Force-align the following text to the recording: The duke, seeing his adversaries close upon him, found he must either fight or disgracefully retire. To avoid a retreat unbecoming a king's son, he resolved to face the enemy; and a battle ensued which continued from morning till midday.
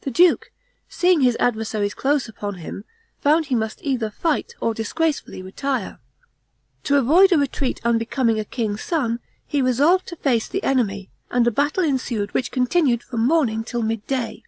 The 0.00 0.10
duke, 0.10 0.50
seeing 0.88 1.20
his 1.20 1.36
adversaries 1.38 1.94
close 1.94 2.28
upon 2.28 2.54
him, 2.56 2.82
found 3.20 3.46
he 3.46 3.54
must 3.54 3.78
either 3.84 4.10
fight 4.10 4.56
or 4.60 4.74
disgracefully 4.74 5.42
retire. 5.42 6.00
To 6.82 6.96
avoid 6.96 7.30
a 7.30 7.38
retreat 7.38 7.80
unbecoming 7.84 8.40
a 8.40 8.44
king's 8.44 8.82
son, 8.82 9.20
he 9.46 9.62
resolved 9.62 10.08
to 10.08 10.16
face 10.16 10.48
the 10.48 10.64
enemy; 10.64 11.08
and 11.30 11.46
a 11.46 11.52
battle 11.52 11.84
ensued 11.84 12.34
which 12.34 12.50
continued 12.50 13.04
from 13.04 13.20
morning 13.24 13.62
till 13.62 13.82
midday. 13.82 14.42